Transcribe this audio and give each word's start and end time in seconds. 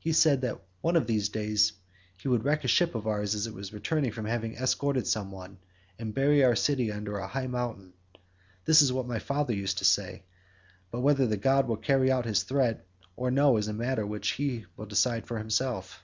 He 0.00 0.10
said 0.12 0.40
that 0.40 0.60
one 0.80 0.96
of 0.96 1.06
these 1.06 1.28
days 1.28 1.74
he 2.16 2.28
should 2.28 2.42
wreck 2.42 2.64
a 2.64 2.66
ship 2.66 2.96
of 2.96 3.06
ours 3.06 3.36
as 3.36 3.46
it 3.46 3.54
was 3.54 3.72
returning 3.72 4.10
from 4.10 4.24
having 4.24 4.54
escorted 4.56 5.06
some 5.06 5.30
one,74 5.30 5.56
and 6.00 6.12
bury 6.12 6.42
our 6.42 6.56
city 6.56 6.90
under 6.90 7.18
a 7.18 7.28
high 7.28 7.46
mountain. 7.46 7.92
This 8.64 8.82
is 8.82 8.92
what 8.92 9.06
my 9.06 9.20
father 9.20 9.54
used 9.54 9.78
to 9.78 9.84
say, 9.84 10.24
but 10.90 11.02
whether 11.02 11.24
the 11.28 11.36
god 11.36 11.68
will 11.68 11.76
carry 11.76 12.10
out 12.10 12.24
his 12.24 12.42
threat 12.42 12.84
or 13.14 13.30
no 13.30 13.58
is 13.58 13.68
a 13.68 13.72
matter 13.72 14.04
which 14.04 14.30
he 14.30 14.66
will 14.76 14.86
decide 14.86 15.28
for 15.28 15.38
himself. 15.38 16.02